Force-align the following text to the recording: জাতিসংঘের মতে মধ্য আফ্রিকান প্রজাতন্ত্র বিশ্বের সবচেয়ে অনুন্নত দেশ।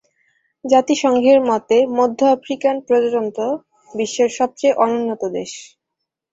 জাতিসংঘের 0.65 1.39
মতে 1.49 1.77
মধ্য 1.97 2.19
আফ্রিকান 2.35 2.75
প্রজাতন্ত্র 2.85 3.41
বিশ্বের 3.93 4.29
সবচেয়ে 4.37 4.77
অনুন্নত 4.83 5.23
দেশ। 5.33 5.51